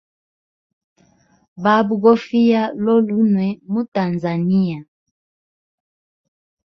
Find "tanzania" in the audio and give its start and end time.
3.93-4.79